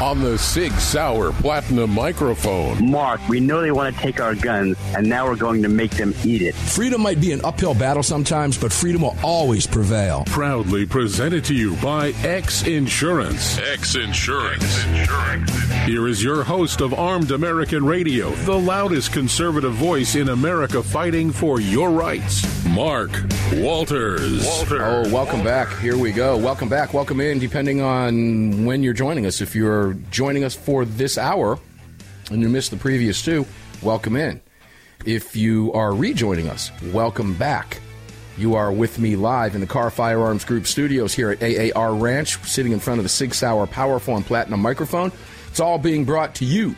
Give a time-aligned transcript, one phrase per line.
[0.00, 2.88] On the Sig Sauer Platinum microphone.
[2.88, 5.90] Mark, we know they want to take our guns, and now we're going to make
[5.90, 6.54] them eat it.
[6.54, 10.22] Freedom might be an uphill battle sometimes, but freedom will always prevail.
[10.26, 13.58] Proudly presented to you by X Insurance.
[13.58, 14.84] X Insurance.
[15.84, 21.32] Here is your host of Armed American Radio, the loudest conservative voice in America fighting
[21.32, 23.10] for your rights, Mark
[23.54, 24.46] Walters.
[24.46, 24.80] Walters.
[24.80, 25.76] Oh, welcome back.
[25.80, 26.36] Here we go.
[26.36, 26.94] Welcome back.
[26.94, 29.40] Welcome in, depending on when you're joining us.
[29.40, 31.58] If you're joining us for this hour
[32.30, 33.46] and you missed the previous two,
[33.82, 34.40] welcome in.
[35.06, 37.80] If you are rejoining us, welcome back.
[38.36, 42.38] You are with me live in the Kahr Firearms Group studios here at AAR Ranch,
[42.44, 45.10] sitting in front of the Sig Sauer Powerful and Platinum microphone.
[45.48, 46.74] It's all being brought to you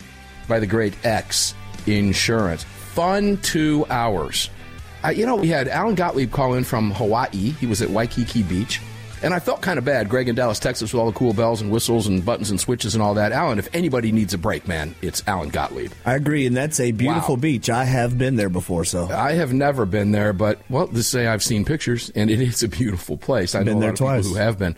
[0.49, 1.55] by the great X
[1.87, 2.65] Insurance.
[2.65, 4.51] Fun two hours.
[5.15, 7.29] You know, we had Alan Gottlieb call in from Hawaii.
[7.33, 8.81] He was at Waikiki Beach.
[9.23, 10.09] And I felt kind of bad.
[10.09, 12.95] Greg in Dallas, Texas, with all the cool bells and whistles and buttons and switches
[12.95, 13.33] and all that.
[13.33, 15.93] Alan, if anybody needs a break, man, it's Alan Gottlieb.
[16.07, 17.41] I agree, and that's a beautiful Wow.
[17.43, 17.69] beach.
[17.69, 21.27] I have been there before, so I have never been there, but well, to say
[21.27, 23.55] I've seen pictures, and it is a beautiful place.
[23.55, 24.27] I've Been know a there lot of people twice.
[24.27, 24.77] who have been.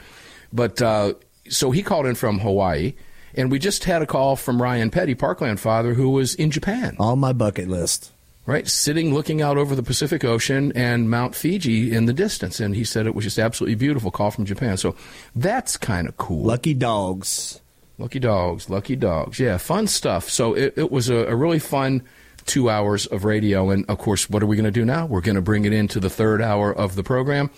[0.52, 1.14] But uh,
[1.48, 2.94] so he called in from Hawaii,
[3.34, 6.96] and we just had a call from Ryan Petty, Parkland father, who was in Japan.
[6.98, 8.10] on my bucket list.
[8.44, 8.66] Right?
[8.66, 12.58] Sitting looking out over the Pacific Ocean and Mount Fuji in the distance.
[12.58, 14.10] And he said it was just absolutely beautiful.
[14.10, 14.76] Call from Japan.
[14.76, 14.96] So
[15.36, 16.44] that's kind of cool.
[16.44, 17.60] Lucky dogs.
[17.98, 19.38] Lucky dogs, lucky dogs.
[19.38, 20.28] Yeah, fun stuff.
[20.28, 22.02] So it, it was a, a really fun
[22.46, 23.70] two hours of radio.
[23.70, 25.06] And of course, what are we going to do now?
[25.06, 27.50] We're going to bring it into the third hour of the program.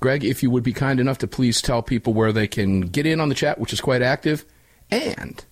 [0.00, 3.06] Greg, if you would be kind enough to please tell people where they can get
[3.06, 4.44] in on the chat, which is quite active,
[4.90, 5.44] and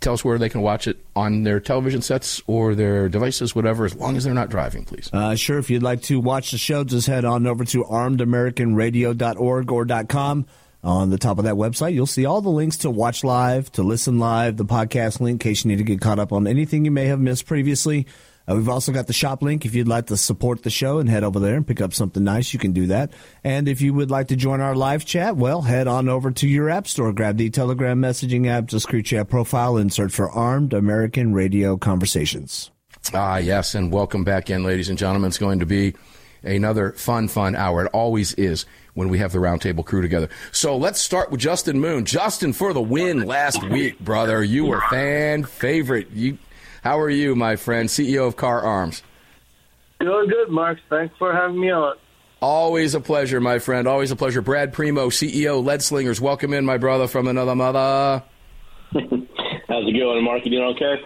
[0.00, 3.84] tell us where they can watch it on their television sets or their devices, whatever,
[3.84, 5.10] as long as they're not driving, please.
[5.12, 9.70] Uh, sure, if you'd like to watch the show, just head on over to armedamericanradio.org
[9.70, 10.46] or .com.
[10.82, 13.82] On the top of that website, you'll see all the links to watch live, to
[13.82, 16.86] listen live, the podcast link in case you need to get caught up on anything
[16.86, 18.06] you may have missed previously.
[18.50, 19.64] Uh, we've also got the shop link.
[19.64, 22.24] If you'd like to support the show and head over there and pick up something
[22.24, 23.12] nice, you can do that.
[23.44, 26.48] And if you would like to join our live chat, well, head on over to
[26.48, 30.30] your app store, grab the Telegram messaging app, just create your profile and search for
[30.30, 32.70] Armed American Radio Conversations.
[33.14, 35.28] Ah, yes, and welcome back in, ladies and gentlemen.
[35.28, 35.94] It's going to be
[36.42, 37.84] another fun, fun hour.
[37.84, 40.28] It always is when we have the roundtable crew together.
[40.52, 42.04] So let's start with Justin Moon.
[42.04, 44.42] Justin, for the win last week, brother.
[44.42, 46.10] You were fan favorite.
[46.10, 46.38] You,
[46.82, 49.02] how are you, my friend, CEO of Kahr Arms?
[50.00, 50.78] Doing good, Mark.
[50.88, 51.96] Thanks for having me on.
[52.40, 53.86] Always a pleasure, my friend.
[53.86, 54.40] Always a pleasure.
[54.40, 56.20] Brad Primo, CEO, Lead Slingers.
[56.20, 58.22] Welcome in, my brother, from another mother.
[58.92, 59.02] How's
[59.88, 60.44] it going, Mark?
[60.44, 61.02] You doing okay?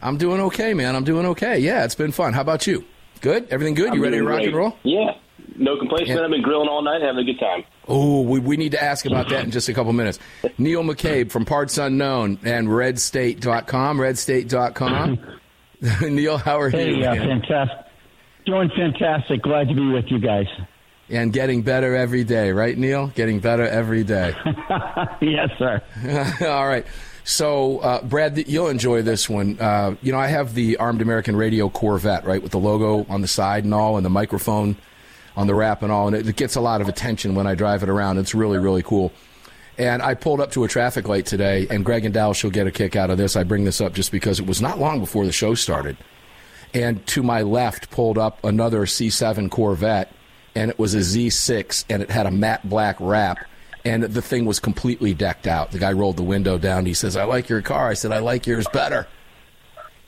[0.00, 0.96] I'm doing okay, man.
[0.96, 1.58] I'm doing okay.
[1.58, 2.32] Yeah, it's been fun.
[2.32, 2.84] How about you?
[3.20, 3.48] Good?
[3.50, 3.88] Everything good?
[3.88, 4.46] You I'm ready to rock great.
[4.48, 4.76] and roll?
[4.82, 5.10] Yeah.
[5.58, 6.24] No complaints, man.
[6.24, 7.64] I've been grilling all night, having a good time.
[7.88, 10.18] Oh, we, we need to ask about that in just a couple minutes.
[10.58, 15.18] Neil McCabe from Parts Unknown and redstate.com, redstate.com.
[16.14, 17.04] Neil, how are Hey, you?
[17.04, 17.40] uh, man?
[17.42, 17.86] fantastic.
[18.46, 19.42] Doing fantastic.
[19.42, 20.46] Glad to be with you guys.
[21.10, 23.08] And getting better every day, right, Neil?
[23.08, 24.34] Getting better every day.
[25.20, 25.82] yes, sir.
[26.42, 26.86] All right.
[27.24, 29.58] So, uh, Brad, you'll enjoy this one.
[29.60, 33.20] Uh, you know, I have the Armed American Radio Corvette, right, with the logo on
[33.22, 34.76] the side and all, and the microphone
[35.38, 37.84] on the wrap and all, and it, gets a lot of attention when I drive
[37.84, 38.18] it around.
[38.18, 39.12] It's really, really cool.
[39.78, 42.66] And I pulled up to a traffic light today, and Greg and Dallas will get
[42.66, 43.36] a kick out of this.
[43.36, 45.96] I bring this up just because it was not long before the show started.
[46.74, 50.12] And to my left pulled up another C7 Corvette,
[50.56, 53.38] and it was a Z6, and it had a matte black wrap,
[53.84, 55.70] and the thing was completely decked out.
[55.70, 56.84] The guy rolled the window down.
[56.84, 57.88] He says, I like your car.
[57.88, 59.06] I said, I like yours better.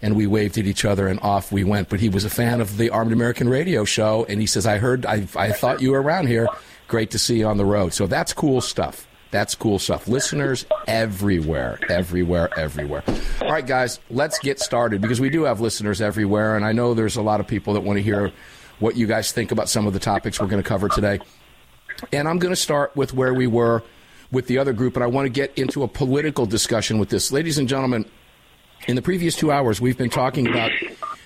[0.02, 1.88] And we waved at each other, and off we went.
[1.88, 4.78] But he was a fan of the Armed American Radio show, and he says, I
[4.78, 6.48] heard, I, I thought you were around here.
[6.88, 7.92] Great to see you on the road.
[7.92, 9.06] So that's cool stuff.
[9.30, 10.08] That's cool stuff.
[10.08, 13.04] Listeners everywhere, everywhere, everywhere.
[13.42, 16.94] All right, guys, let's get started because we do have listeners everywhere, and I know
[16.94, 18.32] there's a lot of people that want to hear
[18.80, 21.20] what you guys think about some of the topics we're going to cover today.
[22.12, 23.82] And I'm going to start with where we were
[24.32, 27.30] with the other group, and I want to get into a political discussion with this.
[27.30, 28.06] Ladies and gentlemen,
[28.86, 30.70] In the previous two hours, we've been talking about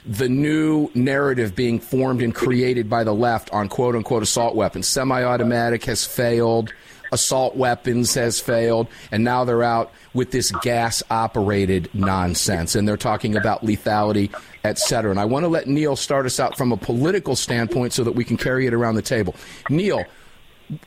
[0.05, 4.87] the new narrative being formed and created by the left on quote unquote assault weapons.
[4.89, 6.73] Semi automatic has failed,
[7.13, 12.75] assault weapons has failed, and now they're out with this gas operated nonsense.
[12.75, 14.35] And they're talking about lethality,
[14.65, 15.13] et cetera.
[15.13, 18.13] And I want to let Neil start us out from a political standpoint so that
[18.13, 19.35] we can carry it around the table.
[19.71, 20.05] Neil,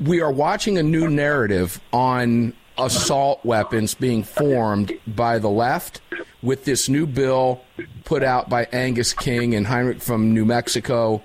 [0.01, 6.01] we are watching a new narrative on assault weapons being formed by the left
[6.47, 7.61] with this new bill
[8.05, 11.21] put out by Angus King and Heinrich from New Mexico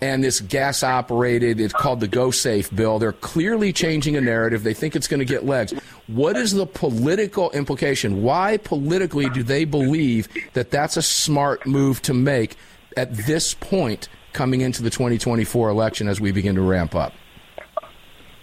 [0.00, 2.98] and this gas operated, it's called the Go Safe bill.
[2.98, 4.64] They're clearly changing a narrative.
[4.64, 5.72] They think it's going to get legs.
[6.08, 8.24] What is the political implication?
[8.24, 12.56] Why politically do they believe that that's a smart move to make
[12.96, 17.12] at this point coming into the 2024 election as we begin to ramp up?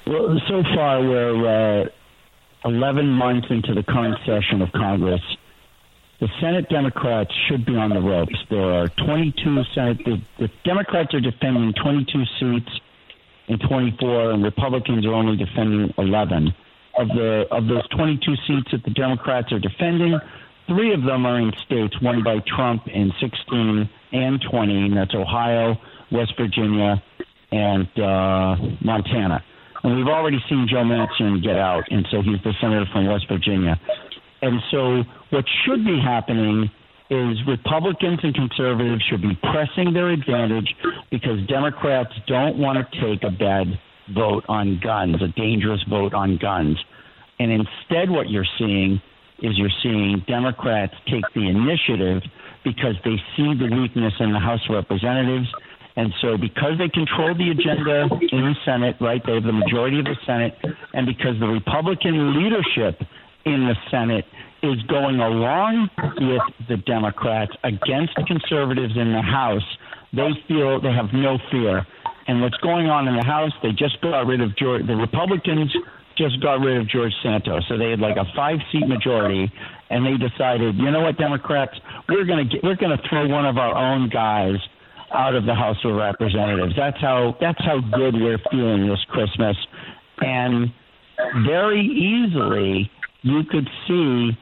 [0.08, 1.90] Well, so far we're uh,
[2.64, 5.22] 11 months into the current session of Congress.
[6.20, 8.36] The Senate Democrats should be on the ropes.
[8.50, 9.98] There are 22 Senate.
[10.04, 12.70] The, the Democrats are defending 22 seats
[13.48, 16.54] in 24, and Republicans are only defending 11.
[16.98, 20.20] Of the of those 22 seats that the Democrats are defending,
[20.68, 24.86] three of them are in states won by Trump in 16 and 20.
[24.88, 25.78] And that's Ohio,
[26.12, 27.02] West Virginia,
[27.54, 29.42] and uh, Montana.
[29.84, 33.30] And we've already seen Joe Manchin get out, and so he's the senator from West
[33.30, 33.80] Virginia.
[34.42, 36.70] And so what should be happening
[37.10, 40.76] is Republicans and conservatives should be pressing their advantage
[41.10, 43.68] because Democrats don't want to take a bad
[44.14, 46.78] vote on guns, a dangerous vote on guns.
[47.40, 49.02] And instead, what you're seeing
[49.42, 52.22] is you're seeing Democrats take the initiative
[52.64, 55.48] because they see the weakness in the House of Representatives.
[55.96, 60.00] And so, because they control the agenda in the Senate, right, they have the majority
[60.00, 60.56] of the Senate,
[60.94, 63.02] and because the Republican leadership
[63.46, 64.26] in the Senate
[64.62, 69.64] is going along with the Democrats against conservatives in the House,
[70.14, 71.86] they feel they have no fear.
[72.28, 75.74] And what's going on in the House, they just got rid of George, the Republicans
[76.18, 77.64] just got rid of George Santos.
[77.70, 79.52] So they had like a five seat majority
[79.90, 83.58] and they decided, you know what, Democrats, we're gonna get we're gonna throw one of
[83.58, 84.58] our own guys
[85.12, 86.74] out of the House of Representatives.
[86.76, 89.56] That's how that's how good we're feeling this Christmas.
[90.20, 90.72] And
[91.46, 94.38] very easily you could see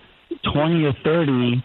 [0.53, 1.63] 20 or 30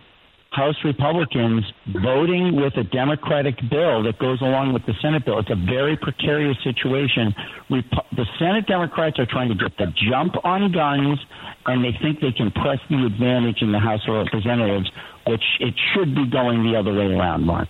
[0.53, 5.39] House Republicans voting with a Democratic bill that goes along with the Senate bill.
[5.39, 7.35] It's a very precarious situation.
[7.71, 11.19] the Senate Democrats are trying to get the jump on guns,
[11.65, 14.91] and they think they can press the advantage in the House of Representatives,
[15.27, 17.69] which it should be going the other way around, Mark.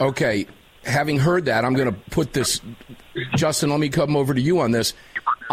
[0.00, 0.46] Okay.
[0.84, 2.60] Having heard that, I'm going to put this.
[3.36, 4.94] Justin, let me come over to you on this.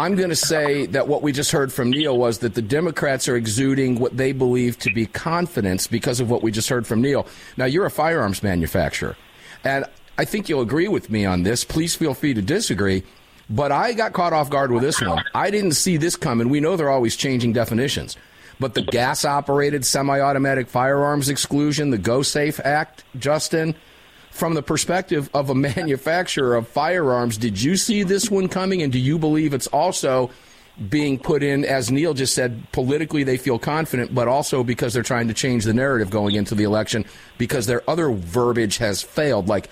[0.00, 3.28] I'm going to say that what we just heard from Neil was that the Democrats
[3.28, 7.02] are exuding what they believe to be confidence because of what we just heard from
[7.02, 7.26] Neil.
[7.58, 9.14] Now, you're a firearms manufacturer,
[9.62, 9.84] and
[10.16, 11.64] I think you'll agree with me on this.
[11.64, 13.02] Please feel free to disagree.
[13.50, 15.22] But I got caught off guard with this one.
[15.34, 16.48] I didn't see this coming.
[16.48, 18.16] We know they're always changing definitions.
[18.58, 23.74] But the gas operated semi automatic firearms exclusion, the Go Safe Act, Justin,
[24.30, 28.82] from the perspective of a manufacturer of firearms, did you see this one coming?
[28.82, 30.30] And do you believe it's also
[30.88, 35.02] being put in, as Neil just said, politically they feel confident, but also because they're
[35.02, 37.04] trying to change the narrative going into the election
[37.36, 39.68] because their other verbiage has failed, like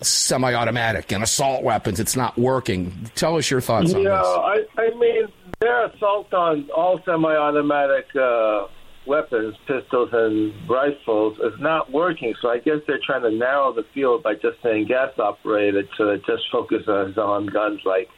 [0.00, 1.98] semi automatic and assault weapons.
[1.98, 3.10] It's not working.
[3.16, 4.10] Tell us your thoughts on this.
[4.10, 5.26] Yeah, I, I mean,
[5.60, 8.06] their assault on all semi automatic.
[8.14, 8.66] Uh
[9.06, 12.34] weapons, pistols and rifles, is not working.
[12.40, 16.10] So I guess they're trying to narrow the field by just saying gas operated, so
[16.10, 18.08] it just focuses on guns like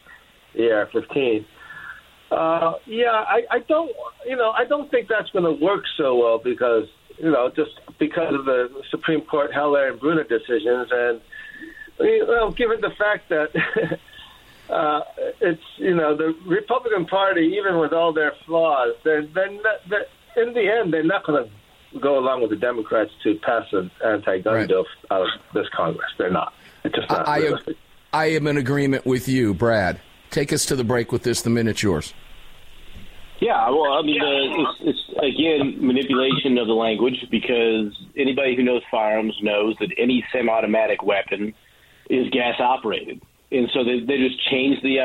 [0.54, 1.44] the AR-15.
[2.30, 3.92] Uh, yeah, I, I don't,
[4.26, 6.84] you know, I don't think that's going to work so well because,
[7.18, 11.20] you know, just because of the Supreme Court Heller and Bruen decisions, and
[11.98, 13.48] know, given the fact that.
[14.68, 15.00] uh,
[15.40, 20.68] it's you know the Republican Party, even with all their flaws, they're they're in the
[20.68, 24.68] end, they're not going to go along with the Democrats to pass an anti-gun right.
[24.68, 26.10] bill out of this Congress.
[26.18, 26.52] They're not.
[26.84, 27.52] It's just not I,
[28.12, 30.00] I am in agreement with you, Brad.
[30.30, 31.42] Take us to the break with this.
[31.42, 32.14] The minute's yours.
[33.40, 38.62] Yeah, well, I mean, uh, it's, it's again manipulation of the language because anybody who
[38.62, 41.52] knows firearms knows that any semi-automatic weapon
[42.08, 43.20] is gas operated,
[43.52, 44.96] and so they, they just change the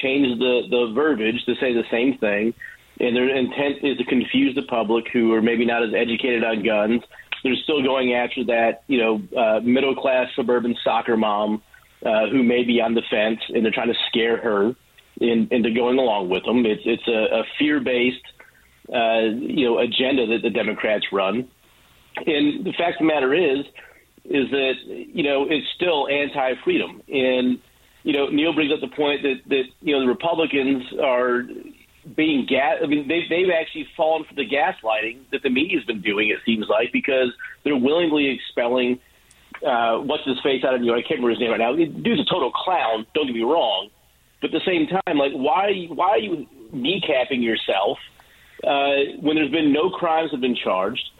[0.00, 2.54] change the the verbiage to say the same thing
[3.00, 6.62] and their intent is to confuse the public who are maybe not as educated on
[6.62, 7.02] guns.
[7.42, 11.62] They're still going after that, you know, uh, middle class suburban soccer mom
[12.04, 14.74] uh, who may be on the fence, and they're trying to scare her
[15.20, 16.66] in, into going along with them.
[16.66, 18.24] It's it's a, a fear based,
[18.92, 21.48] uh, you know, agenda that the Democrats run,
[22.26, 23.64] And the fact of the matter is,
[24.24, 27.02] is that you know it's still anti-freedom.
[27.08, 27.58] And
[28.02, 31.42] you know Neil brings up the point that that you know the Republicans are
[32.14, 32.78] being gas.
[32.82, 36.28] I mean, they've they've actually fallen for the gaslighting that the media's been doing.
[36.28, 37.32] It seems like because
[37.64, 39.00] they're willingly expelling
[39.66, 41.00] uh, what's his face out of New York.
[41.00, 41.74] I can't remember his name right now.
[41.74, 43.06] The dude's a total clown.
[43.14, 43.90] Don't get me wrong,
[44.40, 47.98] but at the same time, like why why are you kneecapping yourself
[48.64, 51.10] uh, when there's been no crimes have been charged?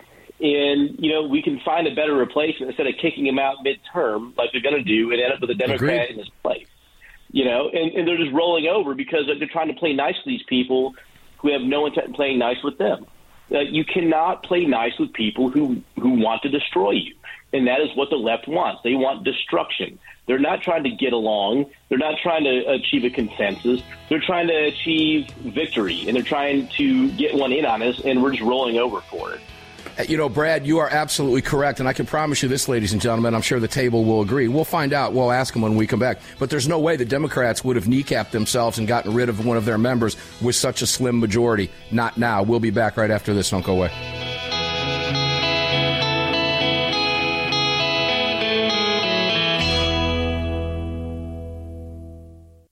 [0.43, 4.35] and you know we can find a better replacement instead of kicking him out midterm
[4.39, 6.11] like they're going to do and end up with a Democrat Agreed.
[6.11, 6.67] in his place.
[7.33, 10.29] You know, and, and they're just rolling over because they're trying to play nice to
[10.29, 10.95] these people
[11.39, 13.07] who have no intent in playing nice with them.
[13.53, 17.15] Uh, you cannot play nice with people who who want to destroy you,
[17.53, 18.81] and that is what the left wants.
[18.83, 19.99] They want destruction.
[20.27, 21.67] They're not trying to get along.
[21.89, 23.83] They're not trying to achieve a consensus.
[24.09, 28.23] They're trying to achieve victory, and they're trying to get one in on us, and
[28.23, 29.41] we're just rolling over for it.
[30.07, 31.81] You know, Brad, you are absolutely correct.
[31.81, 34.49] And I can promise you this, ladies and gentlemen, I'm sure the table will agree.
[34.49, 35.13] We'll find out.
[35.13, 36.21] We'll ask them when we come back.
[36.39, 39.57] But there's no way the Democrats would have kneecapped themselves and gotten rid of one
[39.57, 41.71] of their members with such a slim majority.
[41.91, 42.43] Not now.
[42.43, 43.51] We'll be back right after this.
[43.51, 44.20] Don't go away.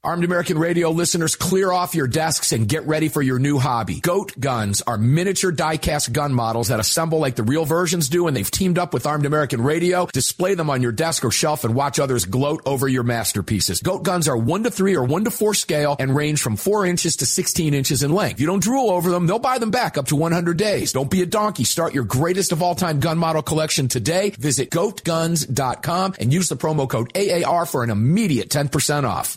[0.09, 4.01] Armed American Radio listeners, clear off your desks and get ready for your new hobby.
[4.01, 8.35] Goat guns are miniature die-cast gun models that assemble like the real versions do, and
[8.35, 10.07] they've teamed up with Armed American Radio.
[10.07, 13.83] Display them on your desk or shelf and watch others gloat over your masterpieces.
[13.83, 16.87] Goat guns are 1 to 3 or 1 to 4 scale and range from 4
[16.87, 18.37] inches to 16 inches in length.
[18.37, 20.95] If you don't drool over them, they'll buy them back up to 100 days.
[20.95, 21.65] Don't be a donkey.
[21.65, 24.31] Start your greatest of all time gun model collection today.
[24.39, 29.37] Visit goatguns.com and use the promo code AAR for an immediate 10% off.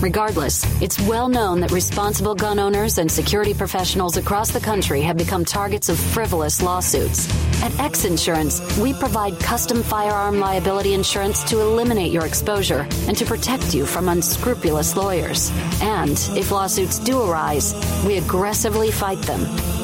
[0.00, 5.16] Regardless, it's well known that responsible gun owners and security professionals across the country have
[5.16, 7.28] become targets of frivolous lawsuits.
[7.62, 13.24] At X Insurance, we provide custom firearm liability insurance to eliminate your exposure and to
[13.24, 15.50] protect you from unscrupulous lawyers.
[15.80, 17.74] And if lawsuits do arise,
[18.04, 19.83] we aggressively fight them.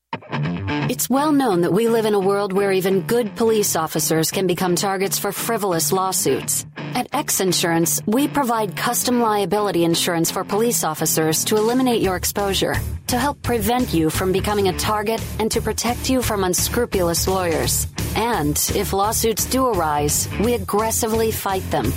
[0.89, 4.45] It's well known that we live in a world where even good police officers can
[4.45, 6.65] become targets for frivolous lawsuits.
[6.95, 12.75] At X Insurance, we provide custom liability insurance for police officers to eliminate your exposure,
[13.07, 17.87] to help prevent you from becoming a target, and to protect you from unscrupulous lawyers.
[18.15, 21.93] And if lawsuits do arise, we aggressively fight them.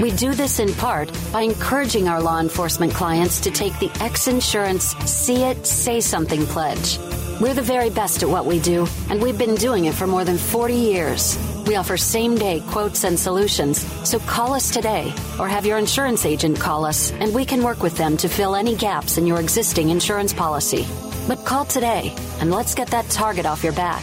[0.00, 4.28] We do this in part by encouraging our law enforcement clients to take the X
[4.28, 6.98] Insurance See It, Say Something pledge.
[7.38, 10.24] We're the very best at what we do, and we've been doing it for more
[10.24, 11.38] than 40 years.
[11.66, 16.24] We offer same day quotes and solutions, so call us today or have your insurance
[16.24, 19.38] agent call us and we can work with them to fill any gaps in your
[19.38, 20.86] existing insurance policy.
[21.28, 24.02] But call today and let's get that target off your back.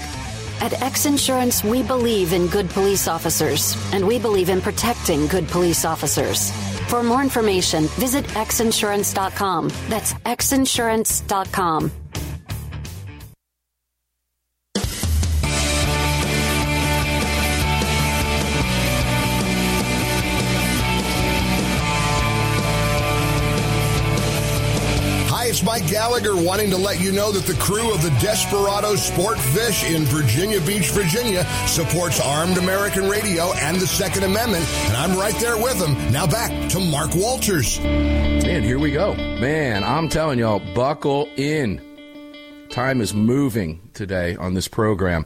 [0.61, 5.47] At X Insurance, we believe in good police officers and we believe in protecting good
[5.47, 6.51] police officers.
[6.89, 9.69] For more information, visit xinsurance.com.
[9.87, 11.91] That's xinsurance.com.
[25.63, 29.37] it's Mike Gallagher wanting to let you know that the crew of the Desperado Sport
[29.39, 35.17] Fish in Virginia Beach, Virginia supports Armed American Radio and the Second Amendment, and I'm
[35.17, 35.93] right there with them.
[36.11, 37.79] Now back to Mark Walters.
[37.79, 39.13] And here we go.
[39.13, 41.81] Man, I'm telling y'all, buckle in.
[42.69, 45.25] Time is moving today on this program.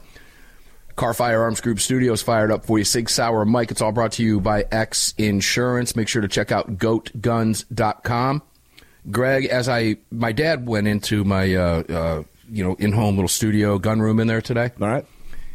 [0.96, 2.84] Kahr Firearms Group Studios fired up for you.
[2.84, 3.70] Sig Sauer Mike.
[3.70, 5.94] It's all brought to you by X Insurance.
[5.94, 8.42] Make sure to check out goatguns.com.
[9.10, 13.28] Greg, as I my dad went into my uh, uh, you know in home little
[13.28, 14.70] studio gun room in there today.
[14.80, 15.06] All right.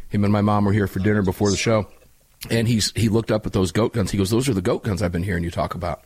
[0.08, 1.88] Him and my mom were here for dinner before the show,
[2.50, 4.10] and he's he looked up at those goat guns.
[4.10, 6.02] He goes, "Those are the goat guns I've been hearing you talk about."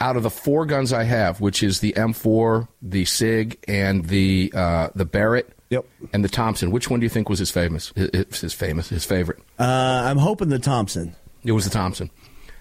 [0.00, 4.52] Out of the four guns I have, which is the M4, the Sig, and the
[4.54, 5.86] uh, the Barrett, Yep.
[6.12, 7.92] and the Thompson, which one do you think was his famous?
[7.94, 9.38] His, his famous, his favorite.
[9.58, 9.62] Uh,
[10.04, 11.14] I'm hoping the Thompson.
[11.44, 12.10] It was the Thompson.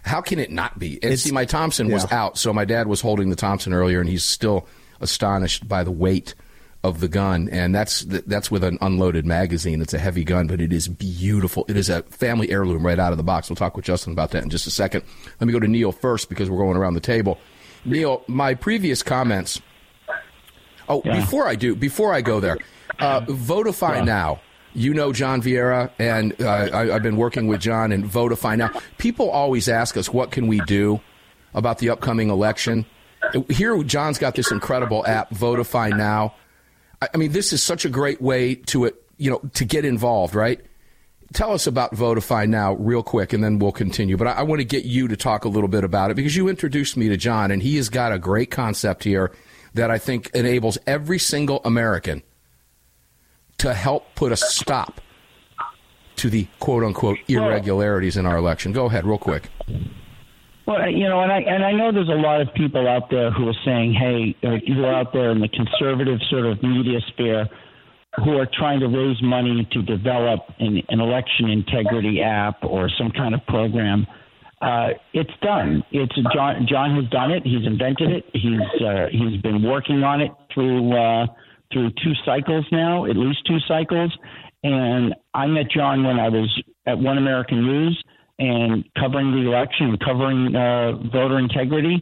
[0.04, 0.96] How can it not be?
[0.96, 4.00] And It's- see, my Thompson was out, so my dad was holding the Thompson earlier,
[4.00, 4.68] and he's still
[5.02, 6.36] astonished by the weight
[6.84, 7.48] of the gun.
[7.50, 9.82] And that's that's with an unloaded magazine.
[9.82, 11.66] It's a heavy gun, but it is beautiful.
[11.70, 13.50] It is a family heirloom right out of the box.
[13.50, 15.04] We'll talk with Justin about that in just a second.
[15.40, 17.40] Let me go to Neil first because we're going around the table.
[17.86, 19.62] Neil, my previous comments.
[20.90, 22.58] Oh, before I do, before I go there,
[23.00, 24.42] uh, Votify now.
[24.76, 28.72] You know John Vieira, and uh, I, I've been working with John and Votify now.
[28.98, 31.00] People always ask us, what can we do
[31.54, 32.86] about the upcoming election?
[33.50, 36.36] Here, John's got this incredible app, Votify Now.
[37.02, 39.86] I, I mean, this is such a great way to it, you know, to get
[39.86, 40.60] involved, right?
[41.34, 44.18] Tell us about Votify Now, real quick, and then we'll continue.
[44.18, 46.36] But I, I want to get you to talk a little bit about it because
[46.36, 49.32] you introduced me to John, and he has got a great concept here
[49.74, 52.24] that I think enables every single American
[53.64, 55.00] to help put a stop
[56.18, 58.74] to the quote unquote irregularities in our election.
[58.74, 59.50] Go ahead, real quick.
[60.68, 63.32] Well, you know, and I and I know there's a lot of people out there
[63.32, 67.00] who are saying, "Hey, uh, who are out there in the conservative sort of media
[67.08, 67.48] sphere,
[68.26, 73.12] who are trying to raise money to develop an, an election integrity app or some
[73.12, 74.06] kind of program."
[74.62, 75.84] Uh, it's done.
[75.92, 76.68] It's John.
[76.70, 77.44] John has done it.
[77.44, 78.26] He's invented it.
[78.34, 81.28] He's uh, he's been working on it through uh,
[81.74, 84.16] through two cycles now, at least two cycles.
[84.64, 88.02] And I met John when I was at One American News
[88.40, 92.02] and covering the election, covering uh, voter integrity.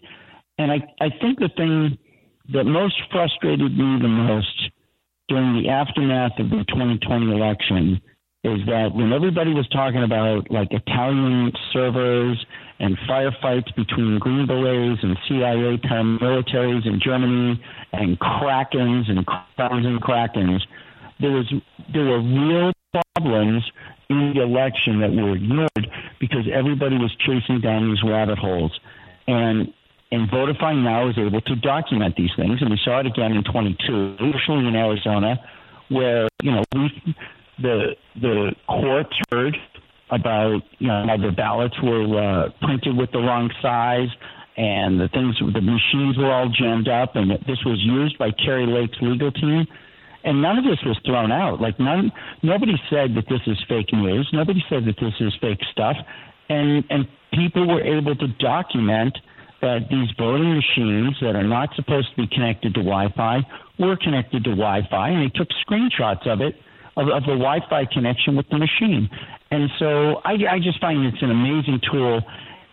[0.58, 1.98] And I, I think the thing
[2.54, 4.70] that most frustrated me the most
[5.28, 8.02] during the aftermath of the 2020 election
[8.44, 12.44] is that when everybody was talking about like Italian servers
[12.82, 17.64] and firefights between Green Berets and CIA paramilitaries in Germany
[17.94, 20.62] and Krakens and Crowns and Krakens,
[21.20, 21.54] there was
[21.94, 22.74] there were real
[23.14, 23.64] problems
[24.10, 25.88] in the election that were ignored
[26.20, 28.78] because everybody was chasing down these rabbit holes.
[29.28, 29.72] And
[30.12, 33.44] and Votify now is able to document these things, and we saw it again in
[33.44, 35.40] 22, especially in Arizona,
[35.90, 37.16] where you know we
[37.60, 39.56] the the courts heard
[40.12, 44.10] about you know how the ballots were uh, printed with the wrong size
[44.58, 48.68] and the things the machines were all jammed up and this was used by Kari
[48.68, 49.66] Lake's legal team.
[50.24, 51.62] And none of this was thrown out.
[51.62, 52.12] Like none
[52.44, 54.30] nobody said that this is fake news.
[54.34, 55.96] Nobody said that this is fake stuff.
[56.50, 59.18] And and people were able to document
[59.62, 63.40] that these voting machines that are not supposed to be connected to Wi-Fi
[63.80, 66.56] were connected to Wi-Fi and they took screenshots of it
[66.98, 69.10] of, of the Wi-Fi connection with the machine.
[69.52, 72.22] And so I, I just find it's an amazing tool.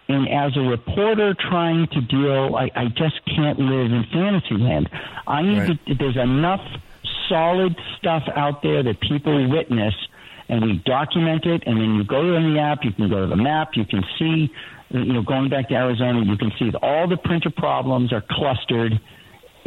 [0.09, 4.89] And as a reporter trying to deal, I, I just can't live in fantasy land.
[5.27, 5.87] I need Right.
[5.87, 6.63] to, there's enough
[7.29, 9.95] solid stuff out there that people witness,
[10.49, 11.65] and we document it.
[11.67, 14.03] And then you go to the app, you can go to the map, you can
[14.19, 14.51] see,
[14.91, 18.23] you know, going back to Arizona, you can see that all the printer problems are
[18.31, 18.99] clustered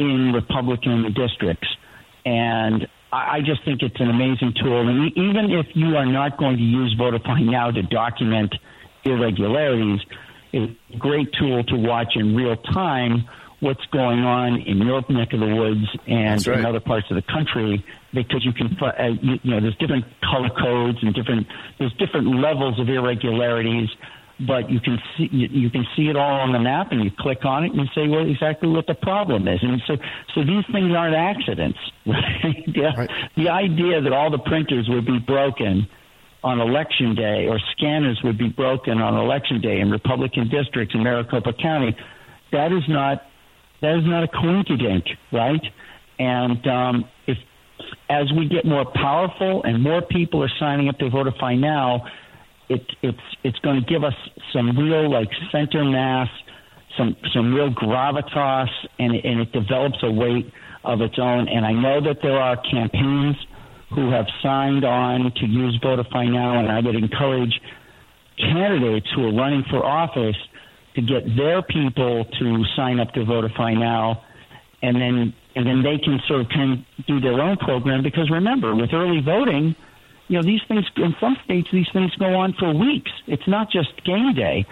[0.00, 1.68] in Republican districts.
[2.24, 4.88] And I I just think it's an amazing tool.
[4.88, 8.54] And even if you are not going to use Votify now to document
[9.04, 10.00] irregularities,
[10.52, 13.28] it's a great tool to watch in real time
[13.60, 16.58] what's going on in your neck of the woods and right.
[16.58, 20.04] in other parts of the country because you can, uh, you, you know, there's different
[20.20, 21.46] color codes and different,
[21.78, 23.88] there's different levels of irregularities,
[24.46, 27.10] but you can see, you, you can see it all on the map and you
[27.18, 29.60] click on it and you say well, exactly what the problem is.
[29.62, 29.96] And so,
[30.34, 32.64] so these things aren't accidents, right?
[32.66, 35.86] the, the idea that all the printers would be broken
[36.44, 41.02] on election day or scanners would be broken on election day in Republican districts in
[41.02, 41.96] Maricopa County,
[42.50, 43.22] that is not
[43.80, 45.62] that is not a coincidence, right?
[46.18, 47.38] And um, if
[48.08, 52.06] as we get more powerful and more people are signing up to Votify now,
[52.74, 54.14] it, it's it's going to give us
[54.52, 56.28] some real like center mass,
[56.96, 60.52] some some real gravitas, and and it develops a weight
[60.84, 61.48] of its own.
[61.48, 63.36] And I know that there are campaigns
[63.94, 67.60] who have signed on to use Votify now, and I would encourage
[68.38, 70.36] candidates who are running for office
[70.94, 74.22] to get their people to sign up to Votify now,
[74.82, 78.02] and then and then they can sort of can do their own program.
[78.02, 79.76] Because remember, with early voting,
[80.32, 83.10] you know these things in some states these things go on for weeks.
[83.26, 84.66] It's not just game day.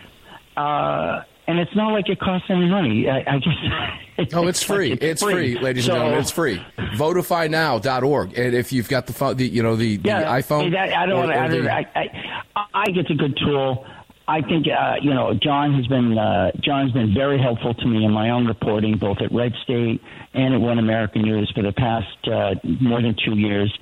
[0.57, 3.09] Uh, and it's not like it costs any money.
[3.09, 3.55] I, I guess.
[4.21, 4.93] It's, oh, it's free.
[4.93, 5.55] It's, it's free.
[5.55, 6.21] free, ladies so, and gentlemen.
[6.21, 6.63] It's free.
[6.77, 8.39] Votifynow.org.
[8.39, 10.77] And if you've got the, phone, the you know, the, yeah, iPhone.
[10.77, 11.73] I, I don't want to.
[11.73, 13.87] I, I, I think it's a good tool.
[14.29, 18.05] I think uh, you know John has been uh, John's been very helpful to me
[18.05, 20.03] in my own reporting, both at Red State
[20.35, 23.77] and at One American News for the past uh, more than two years.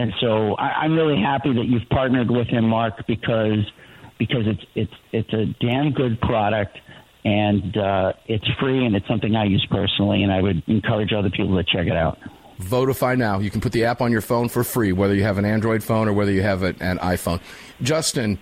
[0.00, 3.70] And so I, I'm really happy that you've partnered with him, Mark, because
[4.18, 6.78] because it's it's it's a damn good product
[7.22, 11.28] and uh, it's free and it's something I use personally, and I would encourage other
[11.28, 12.18] people to check it out.
[12.60, 13.40] Votify now.
[13.40, 15.84] You can put the app on your phone for free, whether you have an Android
[15.84, 17.40] phone or whether you have an iPhone.
[17.82, 18.38] Justin,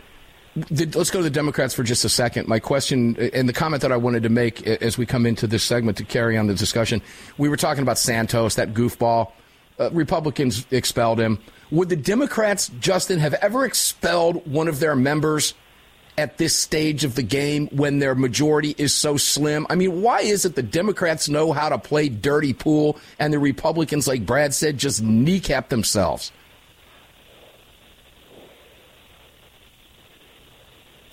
[0.70, 2.46] let's go to the Democrats for just a second.
[2.46, 5.64] My question and the comment that I wanted to make as we come into this
[5.64, 7.02] segment to carry on the discussion,
[7.36, 9.32] we were talking about Santos, that goofball.
[9.78, 11.38] Uh, Republicans expelled him.
[11.70, 15.54] Would the Democrats, Justin, have ever expelled one of their members
[16.16, 19.66] at this stage of the game when their majority is so slim?
[19.70, 23.38] I mean, why is it the Democrats know how to play dirty pool and the
[23.38, 26.32] Republicans, like Brad said, just kneecap themselves?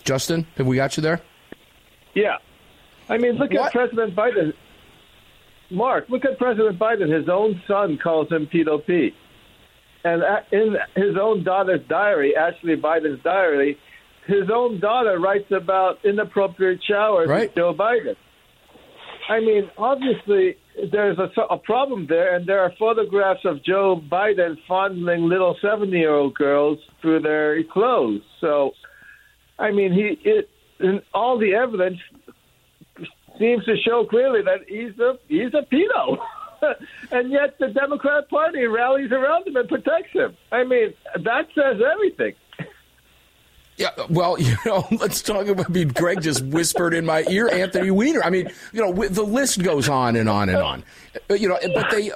[0.03, 1.21] Justin, have we got you there?
[2.13, 2.37] Yeah.
[3.09, 3.67] I mean, look what?
[3.67, 4.53] at President Biden.
[5.71, 7.13] Mark, look at President Biden.
[7.13, 9.15] His own son calls him Pedo Pete.
[10.03, 13.77] And in his own daughter's diary, Ashley Biden's diary,
[14.27, 17.49] his own daughter writes about inappropriate showers right.
[17.49, 18.15] with Joe Biden.
[19.27, 20.57] I mean, obviously,
[20.91, 25.91] there's a, a problem there, and there are photographs of Joe Biden fondling little 70
[25.97, 28.21] year old girls through their clothes.
[28.41, 28.71] So,
[29.57, 30.49] I mean, he it,
[30.79, 31.97] and all the evidence
[33.39, 36.17] seems to show clearly that he's a he's a pedo.
[37.11, 40.35] and yet the Democrat Party rallies around him and protects him.
[40.51, 42.33] I mean, that says everything.
[43.77, 45.67] Yeah, well, you know, let's talk about.
[45.67, 48.23] I mean, Greg just whispered in my ear, Anthony Weiner.
[48.23, 50.83] I mean, you know, the list goes on and on and on.
[51.29, 52.11] Uh, you know, but they,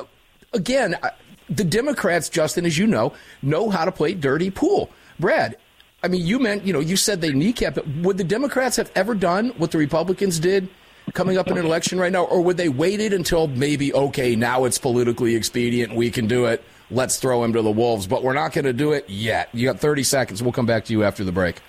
[0.54, 1.10] again, uh,
[1.50, 4.90] the Democrats, Justin, as you know, know how to play dirty pool.
[5.20, 5.58] Brad,
[6.02, 7.86] I mean, you meant, you know, you said they kneecap it.
[7.98, 10.70] Would the Democrats have ever done what the Republicans did
[11.12, 14.66] coming up in an election right now, or would they waited until maybe okay, now
[14.66, 18.08] it's politically expedient, we can do it let's throw him to the wolves.
[18.08, 19.50] But we're not going to do it yet.
[19.54, 20.44] You got 30 seconds.
[20.44, 21.62] We'll come back to you after the break.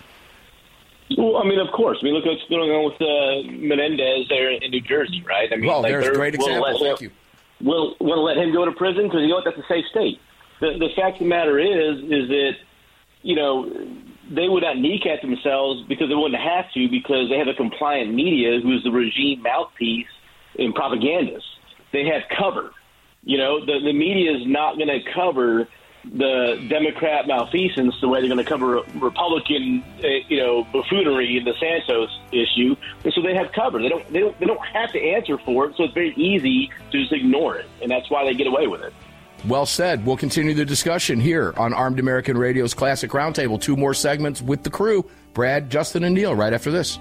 [1.17, 1.99] Well, I mean, of course.
[2.01, 5.53] I mean, look at what's going on with uh, Menendez there in New Jersey, right?
[5.53, 6.79] I mean, well, like there's a great example.
[6.79, 7.11] Thank you.
[7.61, 9.45] We'll, we'll let him go to prison because you know what?
[9.45, 10.21] That's a safe state.
[10.61, 12.53] The, the fact of the matter is, is that
[13.23, 13.71] you know
[14.31, 18.15] they would not kneecap themselves because they wouldn't have to because they have a compliant
[18.15, 20.07] media who's the regime mouthpiece
[20.59, 21.47] and propagandist.
[21.93, 22.73] They have cover.
[23.25, 25.69] You know, the the media is not going to cover
[26.05, 31.45] the Democrat malfeasance the way they're going to cover Republican, uh, you know, buffoonery in
[31.45, 32.75] the Santos issue.
[33.05, 33.83] And so they have cover.
[33.83, 34.11] They don't.
[34.13, 34.39] They don't.
[34.39, 35.77] They don't have to answer for it.
[35.77, 38.83] So it's very easy to just ignore it, and that's why they get away with
[38.83, 38.95] it.
[39.47, 40.05] Well said.
[40.05, 43.61] We'll continue the discussion here on Armed American Radio's Classic Roundtable.
[43.61, 46.99] Two more segments with the crew Brad, Justin, and Neil right after this.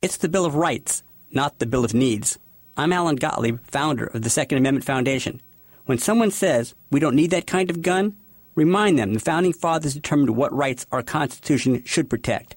[0.00, 2.38] It's the Bill of Rights, not the Bill of Needs.
[2.76, 5.40] I'm Alan Gottlieb, founder of the Second Amendment Foundation.
[5.86, 8.16] When someone says we don't need that kind of gun,
[8.56, 12.56] remind them the Founding Fathers determined what rights our Constitution should protect.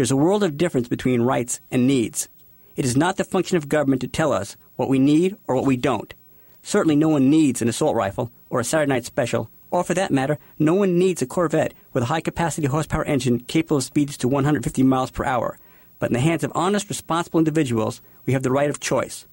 [0.00, 2.30] There's a world of difference between rights and needs.
[2.74, 5.66] It is not the function of government to tell us what we need or what
[5.66, 6.14] we don't.
[6.62, 10.10] Certainly no one needs an assault rifle or a Saturday night special Or for that
[10.10, 14.16] matter, no one needs a Corvette with a high capacity horsepower engine capable of speeds
[14.16, 15.58] to 150 miles per hour.
[15.98, 19.26] But in the hands of honest, responsible individuals, we have the right of choice.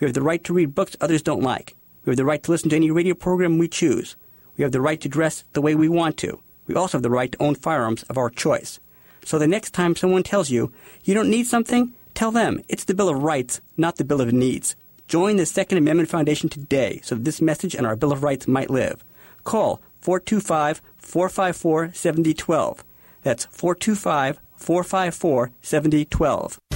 [0.00, 1.76] We have the right to read books others don't like.
[2.04, 4.16] We have the right to listen to any radio program we choose.
[4.58, 6.42] We have the right to dress the way we want to.
[6.66, 8.80] We also have the right to own firearms of our choice.
[9.24, 10.72] So the next time someone tells you
[11.04, 14.32] you don't need something, tell them it's the Bill of Rights, not the Bill of
[14.32, 14.76] Needs.
[15.08, 18.70] Join the Second Amendment Foundation today so this message and our Bill of Rights might
[18.70, 19.02] live.
[19.44, 22.84] Call 425 454 7012.
[23.22, 26.58] That's 425 454 7012.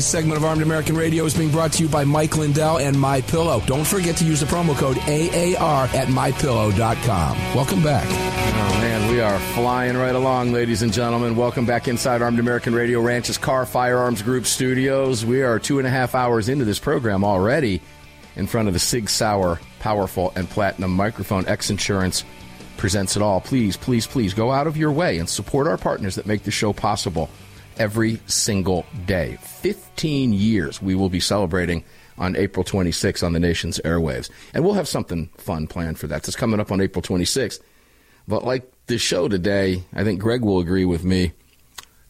[0.00, 2.98] This segment of Armed American Radio is being brought to you by Mike Lindell and
[2.98, 3.62] My Pillow.
[3.66, 7.36] Don't forget to use the promo code AAR at mypillow.com.
[7.54, 8.06] Welcome back.
[8.08, 11.36] Oh man, we are flying right along, ladies and gentlemen.
[11.36, 15.26] Welcome back inside Armed American Radio Ranch's Kahr Firearms Group studios.
[15.26, 17.82] We are two and a half hours into this program already
[18.36, 21.46] in front of the Sig Sauer powerful and platinum microphone.
[21.46, 22.24] X Insurance
[22.78, 23.42] presents it all.
[23.42, 26.50] Please, please, please go out of your way and support our partners that make the
[26.50, 27.28] show possible
[27.80, 29.38] every single day.
[29.40, 31.82] 15 years we will be celebrating
[32.18, 34.30] on April 26th on the nation's airwaves.
[34.52, 36.28] And we'll have something fun planned for that.
[36.28, 37.60] It's coming up on April 26th.
[38.28, 41.32] But like the show today, I think Greg will agree with me.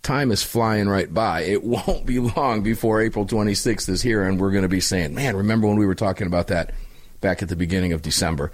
[0.03, 1.43] Time is flying right by.
[1.43, 5.15] It won't be long before April 26th is here, and we're going to be saying,
[5.15, 6.73] man, remember when we were talking about that
[7.21, 8.51] back at the beginning of December?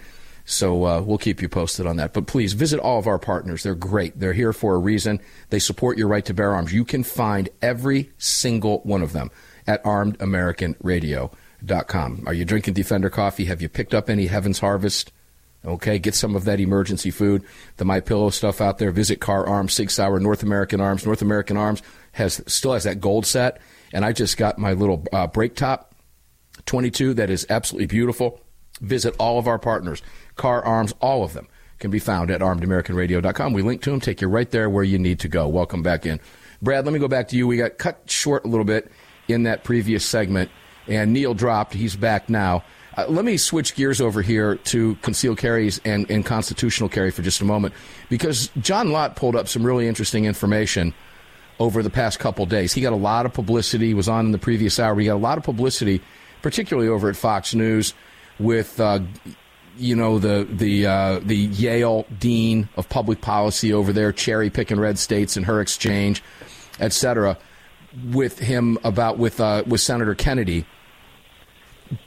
[0.47, 2.15] So uh, we'll keep you posted on that.
[2.15, 3.63] But please visit all of our partners.
[3.63, 4.19] They're great.
[4.19, 5.21] They're here for a reason.
[5.51, 6.73] They support your right to bear arms.
[6.73, 9.31] You can find every single one of them
[9.67, 12.25] at armedamericanradio.com.
[12.27, 13.47] Are you drinking Defender coffee?
[13.47, 15.11] Have you picked up any Heaven's Harvest
[15.67, 17.43] Okay, get some of that emergency food.
[17.77, 18.93] The My Pillow stuff out there.
[18.93, 21.05] Visit Kahr Arms, Sig Sauer, North American Arms.
[21.05, 21.83] North American Arms
[22.13, 23.61] has still has that gold set,
[23.93, 25.95] and I just got my little uh, break top
[26.67, 28.41] 22 that is absolutely beautiful.
[28.81, 30.03] Visit all of our partners,
[30.37, 33.53] Kahr Arms, all of them can be found at armedamericanradio.com.
[33.53, 35.47] We link to them, take you right there where you need to go.
[35.49, 36.21] Welcome back in.
[36.63, 37.47] Brad, let me go back to you.
[37.47, 38.91] We got cut short a little bit
[39.29, 40.51] in that previous segment,
[40.87, 41.75] and Neil dropped.
[41.75, 42.65] He's back now.
[42.97, 47.21] Uh, let me switch gears over here to concealed carries and, and constitutional carry for
[47.21, 47.75] just a moment,
[48.09, 50.95] because John Lott pulled up some really interesting information
[51.59, 52.73] over the past couple days.
[52.73, 53.89] He got a lot of publicity.
[53.89, 54.99] He was on in the previous hour.
[54.99, 56.01] He got a lot of publicity,
[56.41, 57.93] particularly over at Fox News,
[58.39, 59.01] with uh,
[59.77, 64.81] you know the the uh, the Yale dean of public policy over there, cherry picking
[64.81, 66.23] red states in her exchange,
[66.81, 67.39] et cetera,
[68.13, 70.67] with him about with uh, with Senator Kennedy.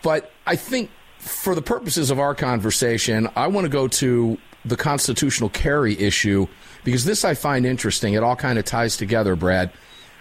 [0.01, 4.75] But I think for the purposes of our conversation, I want to go to the
[4.75, 6.47] constitutional carry issue
[6.83, 8.13] because this I find interesting.
[8.13, 9.71] It all kind of ties together, Brad.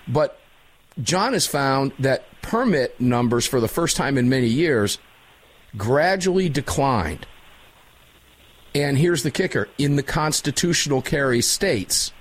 [0.07, 0.39] But
[1.03, 4.99] John has found that permit numbers for the first time in many years
[5.77, 7.27] gradually declined.
[8.74, 12.12] And here's the kicker in the constitutional carry states,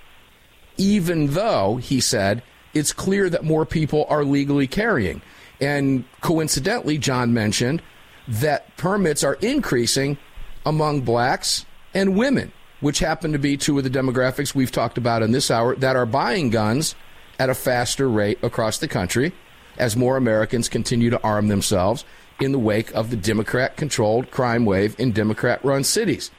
[0.77, 2.41] even though, he said,
[2.73, 5.21] it's clear that more people are legally carrying.
[5.59, 7.81] And coincidentally, John mentioned
[8.27, 10.17] that permits are increasing
[10.65, 15.23] among blacks and women, which happen to be two of the demographics we've talked about
[15.23, 16.93] in this hour that are buying guns
[17.39, 19.33] at a faster rate across the country
[19.77, 22.03] as more Americans continue to arm themselves
[22.39, 26.31] in the wake of the Democrat controlled crime wave in Democrat run cities.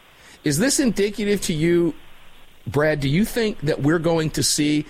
[0.44, 1.94] Is this indicative to you,
[2.66, 3.00] Brad?
[3.00, 4.86] Do you think that we're going to see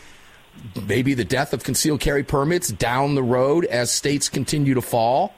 [0.86, 5.34] maybe the death of concealed carry permits down the road as states continue to fall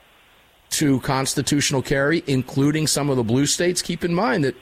[0.71, 3.81] to constitutional carry, including some of the blue states?
[3.81, 4.55] Keep in mind that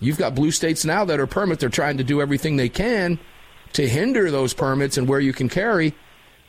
[0.00, 1.60] you've got blue states now that are permit.
[1.60, 3.18] They're trying to do everything they can
[3.74, 5.94] to hinder those permits and where you can carry.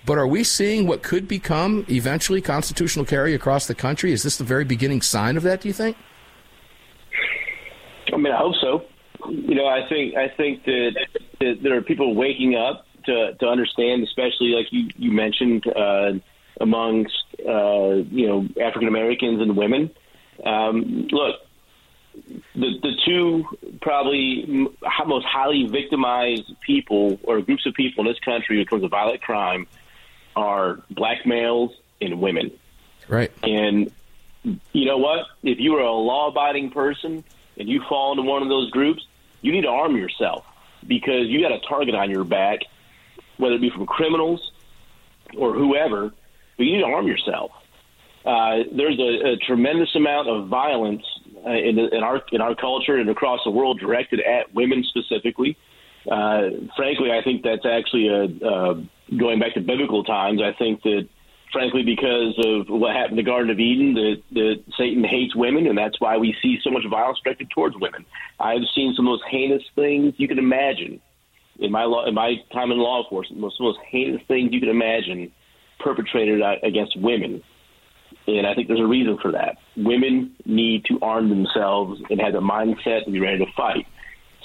[0.08, 4.14] But are we seeing what could become eventually constitutional carry across the country?
[4.14, 5.98] Is this the very beginning sign of that, do you think?
[8.14, 8.86] I mean, I hope so.
[9.30, 10.96] You know, I think I think that,
[11.42, 16.14] that there are people waking up to to understand, especially like you you mentioned uh,
[16.62, 19.92] amongst uh, you know African Americans and women.
[20.46, 21.36] Um, look,
[22.56, 23.44] the the two
[23.82, 24.46] probably
[25.06, 29.22] most highly victimized people or groups of people in this country it comes to violent
[29.22, 29.68] crime
[30.38, 32.52] are black males and women.
[33.08, 33.32] Right.
[33.44, 33.92] And
[34.72, 35.26] you know what?
[35.44, 37.24] If you are a law abiding person
[37.58, 39.06] and you fall into one of those groups,
[39.42, 40.46] you need to arm yourself
[40.86, 42.60] because you got a target on your back,
[43.38, 44.52] whether it be from criminals
[45.36, 46.12] or whoever,
[46.58, 47.52] but you need to arm yourself.
[48.26, 51.04] Uh, there's a, a tremendous amount of violence
[51.46, 55.58] uh, in, in our in our culture and across the world directed at women specifically.
[56.10, 58.82] Uh, frankly, I think that's actually a, uh,
[59.16, 60.42] going back to biblical times.
[60.42, 61.08] I think that
[61.52, 65.68] frankly, because of what happened in the Garden of Eden, that, that Satan hates women,
[65.68, 68.06] and that's why we see so much violence directed towards women.
[68.40, 71.02] I've seen some of those heinous things you can imagine
[71.60, 73.42] in my law, in my time in law enforcement.
[73.42, 75.32] Most of those heinous things you can imagine
[75.80, 77.42] perpetrated uh, against women,
[78.28, 79.58] and I think there's a reason for that.
[79.76, 83.86] Women need to arm themselves and have the mindset to be ready to fight.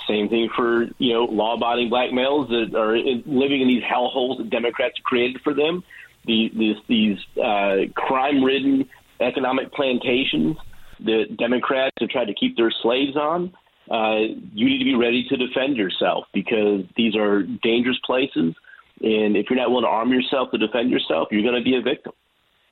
[0.08, 4.50] Same thing for you know law-abiding black males that are living in these hellholes that
[4.50, 5.84] Democrats created for them
[6.26, 8.88] the, these, these uh, crime-ridden
[9.20, 10.56] economic plantations
[11.00, 13.52] that Democrats have tried to keep their slaves on,
[13.90, 14.20] uh,
[14.52, 18.54] you need to be ready to defend yourself because these are dangerous places.
[19.00, 21.76] And if you're not willing to arm yourself to defend yourself, you're going to be
[21.76, 22.12] a victim.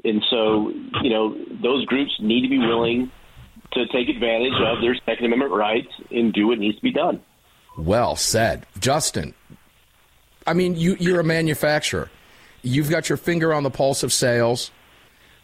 [0.05, 3.11] And so, you know, those groups need to be willing
[3.73, 7.21] to take advantage of their Second Amendment rights and do what needs to be done.
[7.77, 8.67] Well said.
[8.79, 9.35] Justin,
[10.47, 12.11] I mean, you, you're a manufacturer.
[12.63, 14.71] You've got your finger on the pulse of sales.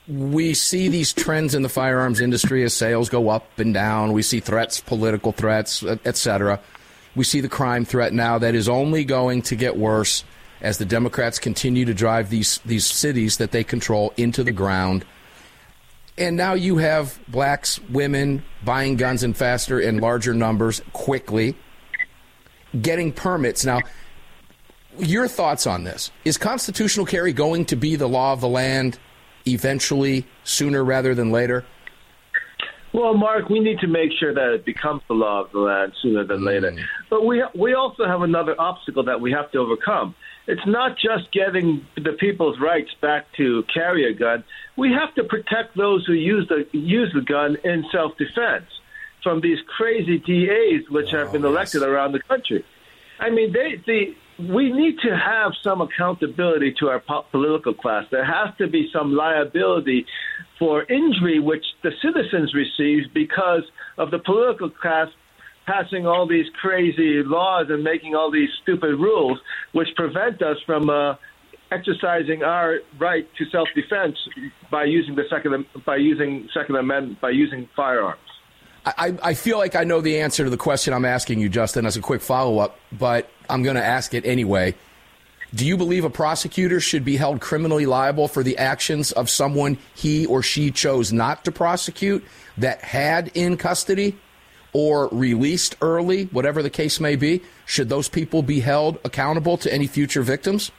[0.08, 4.12] We see these trends in the firearms industry as sales go up and down.
[4.12, 6.60] We see threats, political threats, etc.
[7.14, 10.22] We see the crime threat now that is only going to get worse
[10.60, 15.04] as the Democrats continue to drive these these cities that they control into the ground.
[16.18, 21.56] And now you have blacks, women buying guns in faster and larger numbers quickly,
[22.80, 23.64] getting permits.
[23.64, 23.80] Now,
[24.98, 26.10] your thoughts on this?
[26.24, 28.98] Is constitutional carry going to be the law of the land
[29.46, 31.64] eventually, sooner rather than later?
[32.96, 35.92] Well, Mark, we need to make sure that it becomes the law of the land
[36.00, 36.46] sooner than mm.
[36.46, 36.76] later.
[37.10, 40.14] But we we also have another obstacle that we have to overcome.
[40.46, 44.44] It's not just getting the people's rights back to carry a gun.
[44.76, 48.66] We have to protect those who use the use the gun in self-defense.
[49.22, 52.64] from these crazy DAs which have been oh, elected around the country.
[53.18, 58.04] I mean, they the we need to have some accountability to our po- political class.
[58.10, 60.06] There has to be some liability
[60.58, 63.62] for injury which the citizens receive because
[63.96, 65.08] of the political class
[65.66, 69.38] passing all these crazy laws and making all these stupid rules
[69.72, 71.16] which prevent us from uh,
[71.70, 74.16] exercising our right to self-defense
[74.70, 78.20] by using the second by using Second Amendment by using firearms.
[78.84, 81.86] I, I feel like I know the answer to the question I'm asking you, Justin,
[81.86, 84.76] as a quick follow up, but I'm going to ask it anyway.
[85.52, 89.78] Do you believe a prosecutor should be held criminally liable for the actions of someone
[89.96, 92.24] he or she chose not to prosecute
[92.58, 94.16] that had in custody
[94.76, 97.40] or released early, whatever the case may be?
[97.64, 100.70] Should those people be held accountable to any future victims?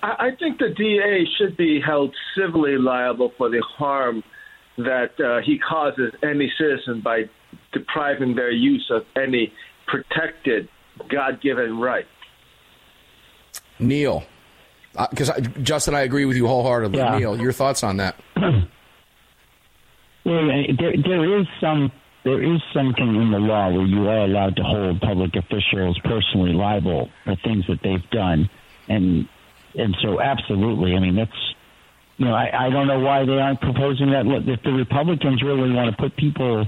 [0.00, 4.22] I I think the DA should be held civilly liable for the harm
[4.76, 7.24] that uh, he causes any citizen by
[7.72, 9.52] depriving their use of any
[9.88, 10.68] protected
[11.10, 12.06] God given right.
[13.80, 14.22] Neil,
[15.10, 15.32] because
[15.62, 16.98] Justin, I agree with you wholeheartedly.
[16.98, 17.18] Yeah.
[17.18, 18.14] Neil, your thoughts on that?
[20.24, 20.46] Well,
[20.78, 21.90] there, there is some
[22.24, 26.52] there is something in the law where you are allowed to hold public officials personally
[26.52, 28.48] liable for things that they've done,
[28.88, 29.28] and
[29.74, 30.94] and so absolutely.
[30.94, 31.54] I mean, that's
[32.18, 34.26] you know, I, I don't know why they aren't proposing that.
[34.26, 36.66] Look, If the Republicans really want to put people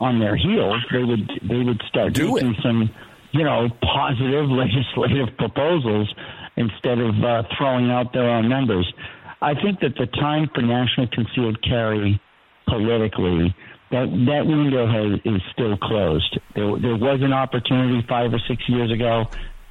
[0.00, 2.90] on their heels, they would they would start Do making some
[3.32, 6.12] you know positive legislative proposals
[6.56, 8.92] instead of uh, throwing out their own numbers.
[9.40, 12.20] I think that the time for national concealed carry
[12.66, 13.54] politically
[13.90, 16.38] that that window has, is still closed.
[16.54, 19.26] There, there was an opportunity five or six years ago.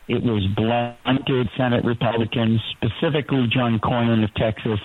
[0.08, 4.80] It was blunted Senate Republicans, specifically John Cornyn of Texas,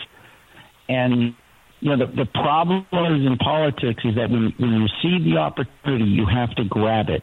[0.88, 1.34] and
[1.80, 5.38] you know the the problem is in politics is that when when you see the
[5.38, 7.22] opportunity, you have to grab it,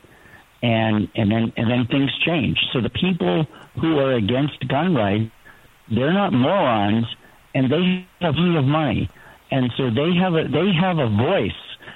[0.64, 2.58] and and then and then things change.
[2.72, 3.46] So the people
[3.80, 5.32] who are against gun rights,
[5.92, 7.06] they're not morons,
[7.54, 9.10] and they have plenty of money,
[9.52, 11.52] and so they have a they have a voice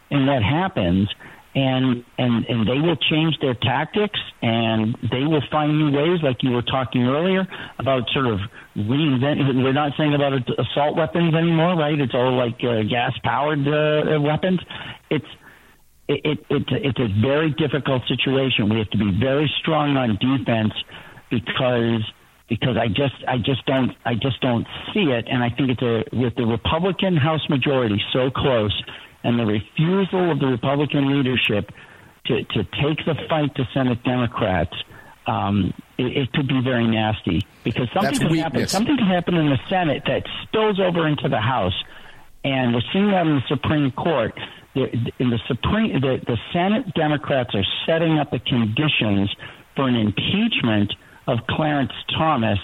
[0.10, 1.10] in what happens.
[1.56, 6.42] And, and and they will change their tactics, and they will find new ways, like
[6.42, 7.46] you were talking earlier
[7.78, 8.40] about sort of
[8.76, 9.62] reinvent.
[9.64, 11.94] We're not saying about assault weapons anymore, right?
[12.00, 14.62] It's all like uh, gas powered uh, weapons.
[15.12, 15.28] It's
[16.08, 18.68] it, it, it's a- it's a very difficult situation.
[18.70, 20.74] We have to be very strong on defense
[21.30, 22.02] because
[22.50, 25.82] because I just I just don't I just don't see it, and I think it's
[25.84, 28.74] a with the Republican House majority so close,
[29.24, 31.72] and the refusal of the Republican leadership
[32.26, 34.74] to to take the fight to Senate Democrats.
[35.26, 38.68] Um, it, it could be very nasty because something can happen.
[38.68, 41.76] Something can happen in the Senate that spills over into the House,
[42.44, 44.38] and we're seeing that in the Supreme Court.
[44.76, 49.32] In the Supreme, the, the Senate Democrats are setting up the conditions
[49.76, 50.92] for an impeachment
[51.28, 52.60] of Clarence Thomas.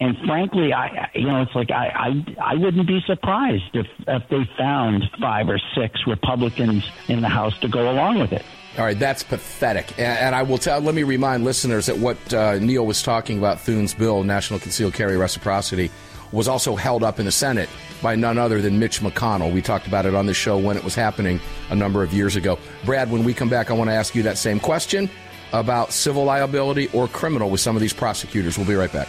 [0.00, 4.22] And frankly, I you know it's like I I, I wouldn't be surprised if if
[4.28, 8.44] they found five or six Republicans in the House to go along with it.
[8.76, 9.90] All right, that's pathetic.
[9.98, 10.80] And, and I will tell.
[10.80, 14.94] Let me remind listeners that what uh, Neil was talking about, Thune's bill, National Concealed
[14.94, 15.90] Carry Reciprocity,
[16.30, 17.68] was also held up in the Senate
[18.00, 19.52] by none other than Mitch McConnell.
[19.52, 21.40] We talked about it on the show when it was happening
[21.70, 22.56] a number of years ago.
[22.84, 25.10] Brad, when we come back, I want to ask you that same question
[25.52, 28.58] about civil liability or criminal with some of these prosecutors.
[28.58, 29.08] We'll be right back.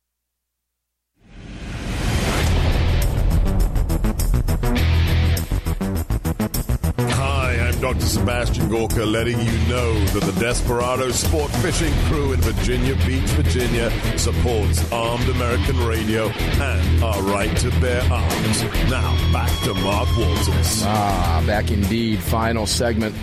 [7.81, 8.05] Dr.
[8.05, 13.89] Sebastian Gorka, letting you know that the Desperado Sport Fishing Crew in Virginia Beach, Virginia
[14.19, 18.63] supports Armed American Radio and our right to bear arms.
[18.87, 20.83] Now, back to Mark Walters.
[20.85, 22.19] Ah, back indeed.
[22.19, 23.15] Final segment.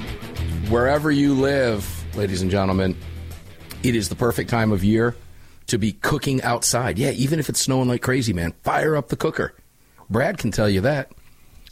[0.69, 2.97] Wherever you live, ladies and gentlemen,
[3.85, 5.15] it is the perfect time of year
[5.69, 6.99] to be cooking outside.
[6.99, 9.55] Yeah, even if it's snowing like crazy, man, fire up the cooker.
[10.11, 11.13] Brad can tell you that.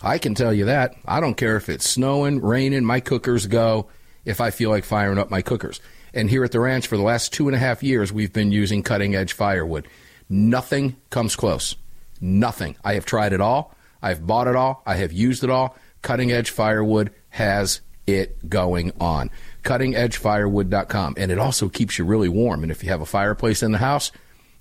[0.02, 0.94] I can tell you that.
[1.06, 3.88] I don't care if it's snowing, raining, my cookers go
[4.24, 5.80] if I feel like firing up my cookers.
[6.12, 8.52] And here at the ranch, for the last two and a half years, we've been
[8.52, 9.86] using cutting edge firewood.
[10.28, 11.76] Nothing comes close.
[12.20, 12.76] Nothing.
[12.84, 13.74] I have tried it all.
[14.02, 14.82] I've bought it all.
[14.86, 15.76] I have used it all.
[16.02, 19.30] Cutting edge firewood has it going on.
[19.64, 21.14] CuttingEdgeFirewood.com.
[21.16, 22.62] And it also keeps you really warm.
[22.62, 24.12] And if you have a fireplace in the house,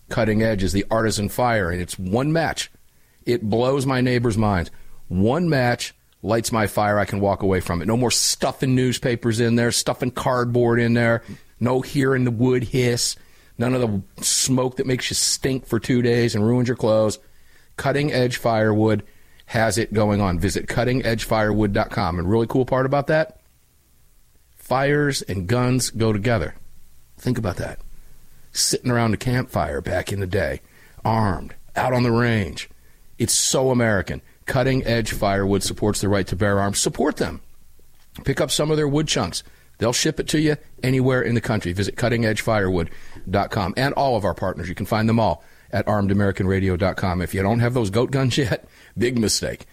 [0.10, 2.72] Cutting Edge is the artisan fire, and it's one match.
[3.26, 4.70] It blows my neighbor's minds.
[5.08, 7.00] One match lights my fire.
[7.00, 7.88] I can walk away from it.
[7.88, 11.24] No more stuffing newspapers in there, stuffing cardboard in there.
[11.60, 13.16] No hearing the wood hiss.
[13.58, 17.20] None of the smoke that makes you stink for two days and ruins your clothes.
[17.78, 19.04] Cutting Edge Firewood
[19.46, 20.40] has it going on.
[20.40, 22.20] Visit cuttingedgefirewood.com.
[22.20, 23.40] And really cool part about that,
[24.56, 26.56] fires and guns go together.
[27.18, 27.80] Think about that.
[28.52, 30.62] Sitting around a campfire back in the day,
[31.04, 32.70] armed, out on the range.
[33.18, 34.22] It's so American.
[34.46, 36.80] Cutting Edge Firewood supports the right to bear arms.
[36.80, 37.42] Support them.
[38.24, 39.44] Pick up some of their wood chunks.
[39.78, 41.74] They'll ship it to you anywhere in the country.
[41.74, 44.70] Visit cuttingedgefirewood.com and all of our partners.
[44.70, 47.22] You can find them all at armedamericanradio.com.
[47.22, 48.68] If you don't have those goat guns yet,
[48.98, 49.66] big mistake.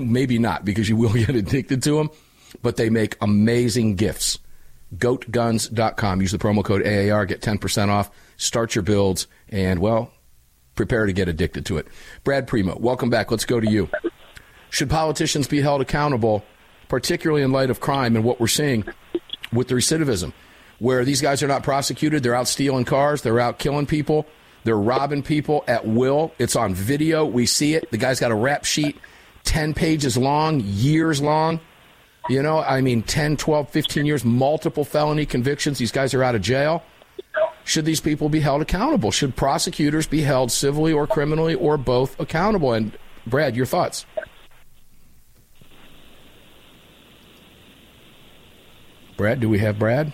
[0.00, 2.10] Maybe not because you will get addicted to them,
[2.62, 4.38] but they make amazing gifts.
[4.96, 6.20] Goatguns.com.
[6.20, 10.12] Use the promo code AAR, get 10% off, start your builds, and well,
[10.76, 11.88] prepare to get addicted to it.
[12.22, 13.30] Brad Primo, welcome back.
[13.30, 13.88] Let's go to you.
[14.70, 16.44] Should politicians be held accountable,
[16.88, 18.84] particularly in light of crime and what we're seeing
[19.52, 20.32] with the recidivism,
[20.78, 24.26] where these guys are not prosecuted, they're out stealing cars, they're out killing people,
[24.64, 26.32] they're robbing people at will.
[26.38, 27.24] It's on video.
[27.24, 27.90] We see it.
[27.90, 28.98] The guy's got a rap sheet
[29.44, 31.60] 10 pages long, years long.
[32.28, 35.78] You know, I mean, 10, 12, 15 years, multiple felony convictions.
[35.78, 36.82] These guys are out of jail.
[37.66, 39.10] Should these people be held accountable?
[39.10, 42.72] Should prosecutors be held civilly or criminally or both accountable?
[42.72, 42.96] And
[43.26, 44.06] Brad, your thoughts?
[49.16, 50.12] Brad, do we have Brad?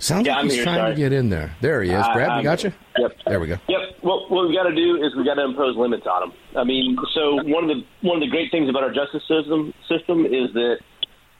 [0.00, 0.94] Sounds Yeah, like I'm he's here, trying sorry.
[0.94, 1.54] to get in there.
[1.60, 2.04] There he is.
[2.04, 2.72] Uh, Brad, we got you?
[2.98, 3.12] Yep.
[3.24, 3.58] There we go.
[3.68, 3.80] Yep.
[4.02, 6.32] Well, what we've got to do is we've got to impose limits on them.
[6.56, 9.72] I mean, so one of the one of the great things about our justice system
[9.88, 10.78] system is that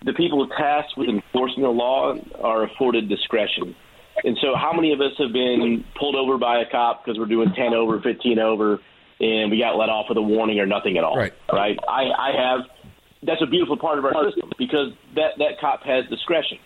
[0.04, 3.74] the people tasked with enforcing the law are afforded discretion.
[4.24, 7.26] And so, how many of us have been pulled over by a cop because we're
[7.26, 8.78] doing ten over, fifteen over,
[9.20, 11.16] and we got let off with a warning or nothing at all?
[11.16, 11.32] Right.
[11.52, 11.78] Right.
[11.88, 12.60] I, I have.
[13.24, 16.58] That's a beautiful part of our system because that that cop has discretion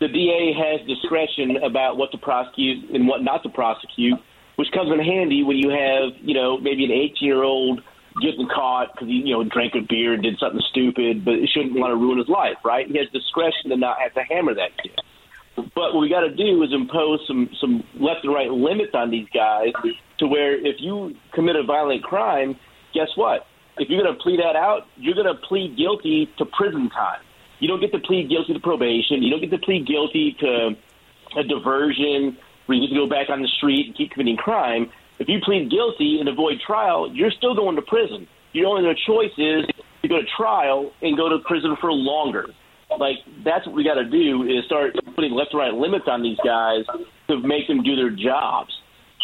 [0.00, 4.18] the DA has discretion about what to prosecute and what not to prosecute,
[4.56, 7.82] which comes in handy when you have, you know, maybe an 18 year old
[8.20, 11.46] getting caught because he, you know, drank a beer and did something stupid, but he
[11.46, 12.86] shouldn't want to ruin his life, right?
[12.86, 14.98] He has discretion to not have to hammer that kid.
[15.56, 19.10] But what we got to do is impose some some left and right limits on
[19.10, 19.72] these guys
[20.18, 22.56] to where if you commit a violent crime,
[22.94, 23.46] guess what?
[23.78, 27.20] If you're going to plead that out, you're going to plead guilty to prison time.
[27.58, 29.22] You don't get to plead guilty to probation.
[29.22, 30.76] You don't get to plead guilty to
[31.36, 32.36] a diversion
[32.66, 34.90] where you get to go back on the street and keep committing crime.
[35.20, 38.26] If you plead guilty and avoid trial, you're still going to prison.
[38.52, 39.68] Your only choice is
[40.02, 42.48] to go to trial and go to prison for longer.
[42.98, 46.22] Like that's what we got to do is start putting left and right limits on
[46.22, 46.82] these guys
[47.28, 48.72] to make them do their jobs.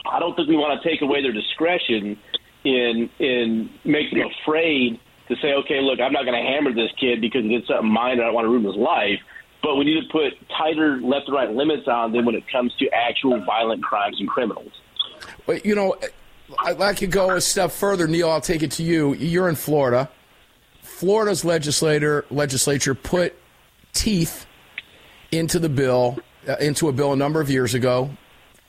[0.05, 2.17] I don't think we want to take away their discretion
[2.65, 6.93] in in make them afraid to say, okay, look, I'm not going to hammer this
[7.01, 8.23] kid because he did something minor.
[8.23, 9.19] I don't want to ruin his life.
[9.63, 12.71] But we need to put tighter left and right limits on them when it comes
[12.79, 14.71] to actual violent crimes and criminals.
[15.65, 15.97] You know,
[16.59, 18.07] I, I could go a step further.
[18.07, 19.15] Neil, I'll take it to you.
[19.15, 20.09] You're in Florida.
[20.83, 23.35] Florida's legislator legislature put
[23.93, 24.47] teeth
[25.31, 26.19] into the bill,
[26.49, 28.11] uh, into a bill a number of years ago.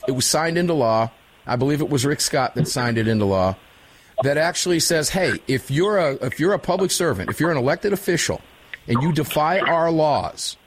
[0.08, 1.12] It was signed into law.
[1.46, 3.56] I believe it was Rick Scott that signed it into law.
[4.24, 7.58] That actually says, hey, if you're a if you're a public servant, if you're an
[7.58, 8.42] elected official,
[8.88, 10.58] and you defy our laws,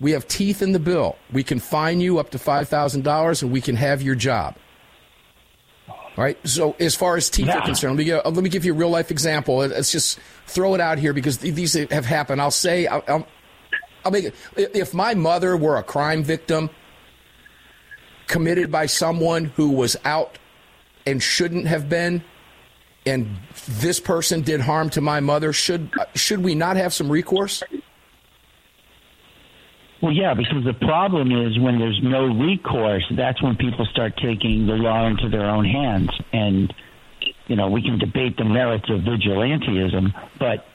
[0.00, 1.16] we have teeth in the bill.
[1.32, 4.56] We can fine you up to five thousand dollars, and we can have your job.
[6.16, 6.38] All right.
[6.48, 8.72] So as far as teeth are concerned, let me, give, uh, let me give you
[8.72, 9.56] a real life example.
[9.58, 12.40] Let's just throw it out here because these have happened.
[12.40, 13.26] I'll say, I'll, I'll,
[14.04, 14.34] I'll make it.
[14.56, 16.70] If my mother were a crime victim
[18.28, 20.38] committed by someone who was out
[21.04, 22.24] and shouldn't have been,
[23.04, 23.36] and
[23.68, 27.62] this person did harm to my mother, should uh, should we not have some recourse?
[30.02, 34.66] Well, yeah, because the problem is when there's no recourse, that's when people start taking
[34.66, 36.10] the law into their own hands.
[36.32, 36.72] And,
[37.46, 40.66] you know, we can debate the merits of vigilantism, but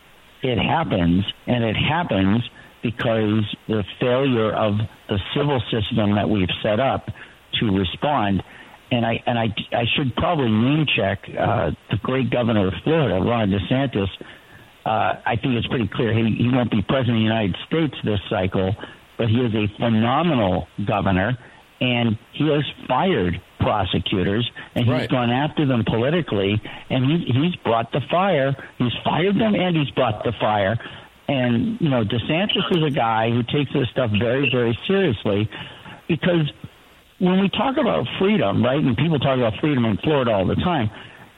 [0.41, 2.41] it happens, and it happens
[2.82, 7.09] because the failure of the civil system that we've set up
[7.59, 8.43] to respond.
[8.91, 13.24] And I and I I should probably name check uh, the great governor of Florida,
[13.24, 14.09] Ron DeSantis.
[14.84, 17.93] Uh, I think it's pretty clear he, he won't be president of the United States
[18.03, 18.76] this cycle,
[19.22, 21.38] but he is a phenomenal governor,
[21.80, 26.59] and he has fired prosecutors, and he's gone after them politically,
[26.89, 28.55] and he, he's brought the fire.
[28.80, 30.80] He's fired them, and he's brought the fire.
[31.28, 35.47] And you know, DeSantis is a guy who takes this stuff very, very seriously,
[36.07, 36.51] because
[37.19, 40.55] when we talk about freedom, right, and people talk about freedom in Florida all the
[40.55, 40.89] time,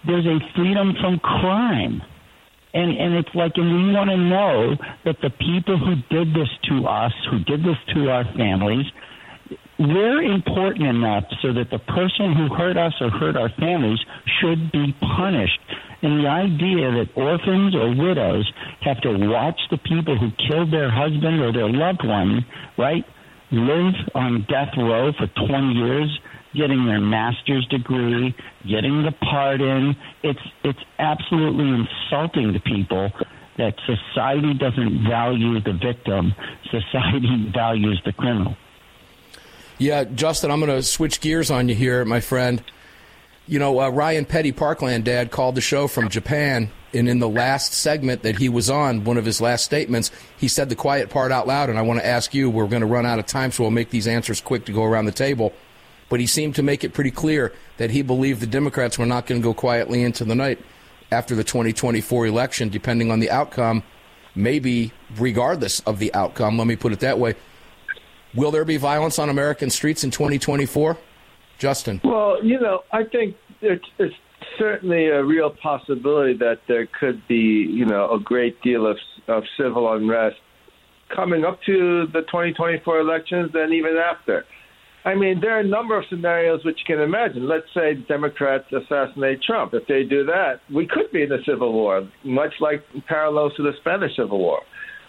[0.08, 2.02] there's a freedom from crime.
[2.74, 6.50] And and it's like, and we want to know that the people who did this
[6.70, 8.86] to us, who did this to our families,
[9.80, 14.00] we're important enough so that the person who hurt us or hurt our families
[14.40, 15.60] should be punished.
[16.02, 18.52] And the idea that orphans or widows
[18.82, 22.46] have to watch the people who killed their husband or their loved one,
[22.78, 23.06] right,
[23.52, 26.20] live on death row for 20 years,
[26.54, 28.36] getting their master's degree,
[28.68, 33.12] getting the pardon, it's it's absolutely insulting to people
[33.58, 36.34] that society doesn't value the victim,
[36.72, 38.56] society values the criminal.
[39.78, 42.64] Yeah, Justin, I'm going to switch gears on you here, my friend.
[43.48, 47.28] You know, uh, Ryan Petty, Parkland dad, called the show from Japan, and in the
[47.28, 51.10] last segment that he was on, one of his last statements, he said the quiet
[51.10, 51.70] part out loud.
[51.70, 53.72] And I want to ask you, we're going to run out of time, so we'll
[53.72, 55.52] make these answers quick to go around the table.
[56.10, 59.26] But he seemed to make it pretty clear that he believed the Democrats were not
[59.26, 60.60] going to go quietly into the night
[61.12, 63.84] after the 2024 election, depending on the outcome,
[64.36, 66.58] maybe regardless of the outcome.
[66.58, 67.36] Let me put it that way.
[68.36, 70.98] Will there be violence on American streets in 2024?
[71.60, 72.02] Justin.
[72.04, 74.16] Well, you know, I think it's, it's
[74.58, 78.98] certainly a real possibility that there could be, you know, a great deal of,
[79.28, 80.38] of civil unrest
[81.10, 84.46] coming up to the 2024 elections and even after.
[85.06, 87.48] I mean, there are a number of scenarios which you can imagine.
[87.48, 89.74] Let's say Democrats assassinate Trump.
[89.74, 93.64] If they do that, we could be in a civil war, much like parallels to
[93.64, 94.62] the Spanish Civil War.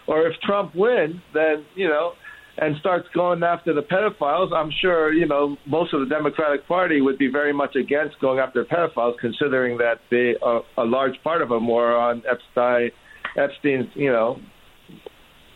[0.08, 2.12] Or if Trump wins, then, you know,
[2.56, 7.00] and starts going after the pedophiles, I'm sure, you know, most of the Democratic Party
[7.00, 11.42] would be very much against going after pedophiles, considering that they, uh, a large part
[11.42, 12.90] of them were on Epstein,
[13.36, 14.38] Epstein's, you know,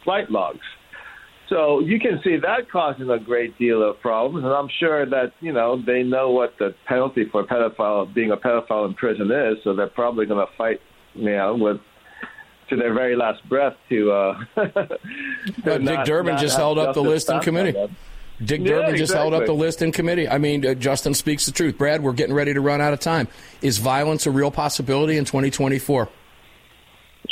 [0.04, 0.60] flight logs.
[1.48, 5.32] So you can see that causing a great deal of problems, and I'm sure that
[5.40, 9.30] you know they know what the penalty for a pedophile being a pedophile in prison
[9.30, 10.80] is, so they're probably going to fight,
[11.14, 11.80] you know, with
[12.68, 14.12] to their very last breath to.
[14.12, 15.00] Uh, to
[15.64, 17.72] Dick not- Durbin not just held up the list in committee.
[18.44, 20.28] Dick Yeah, Durbin just held up the list in committee.
[20.28, 21.76] I mean, uh, Justin speaks the truth.
[21.76, 23.26] Brad, we're getting ready to run out of time.
[23.62, 26.08] Is violence a real possibility in 2024?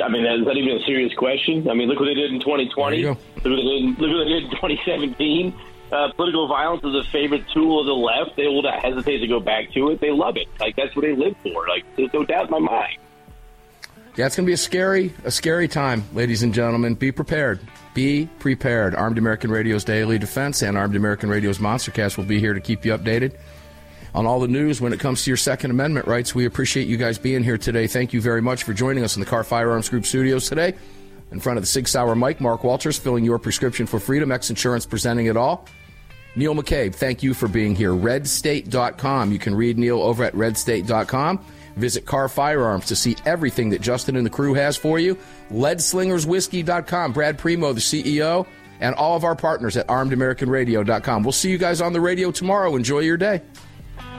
[0.02, 1.68] I mean, is that even a serious question?
[1.68, 3.02] I mean, look what they did in 2020.
[3.02, 3.98] Look what they did.
[3.98, 5.54] Look what they did in 2017.
[5.90, 8.36] Uh, political violence is a favorite tool of the left.
[8.36, 10.00] They will not hesitate to go back to it.
[10.00, 10.48] They love it.
[10.58, 11.66] Like that's what they live for.
[11.68, 12.98] Like there's no doubt in my mind.
[14.16, 16.94] Yeah, it's going to be a scary, a scary time, ladies and gentlemen.
[16.94, 17.60] Be prepared.
[17.92, 18.94] Be prepared.
[18.94, 22.84] Armed American Radio's Daily Defense and Armed American Radio's Monstercast will be here to keep
[22.84, 23.36] you updated
[24.16, 26.34] on all the news when it comes to your Second Amendment rights.
[26.34, 27.86] We appreciate you guys being here today.
[27.86, 30.74] Thank you very much for joining us in the Kahr Firearms Group studios today.
[31.32, 34.32] In front of the Sig Sauer Mike, Mark Walters filling your prescription for freedom.
[34.32, 35.68] X Insurance presenting it all.
[36.34, 37.92] Neil McCabe, thank you for being here.
[37.92, 39.32] RedState.com.
[39.32, 41.44] You can read Neil over at RedState.com.
[41.76, 45.18] Visit Car Firearms to see everything that Justin and the crew has for you.
[45.50, 47.12] LeadSlingersWhiskey.com.
[47.12, 48.46] Brad Primo, the CEO,
[48.80, 51.22] and all of our partners at ArmedAmericanRadio.com.
[51.22, 52.76] We'll see you guys on the radio tomorrow.
[52.76, 53.42] Enjoy your day.